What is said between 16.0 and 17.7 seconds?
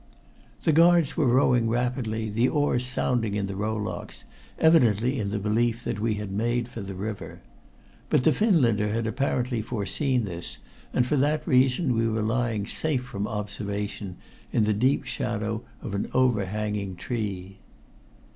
overhanging tree.